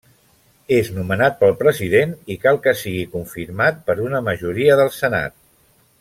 [0.77, 5.37] És nomenat pel President i cal que sigui confirmat per una majoria del Senat.